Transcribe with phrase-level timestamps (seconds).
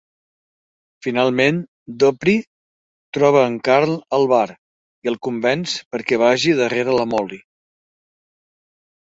[1.07, 1.59] "Finalment
[2.03, 2.33] Dupree
[3.17, 7.41] troba en Carl al bar i el convenç perquè vagi darrere la Molly."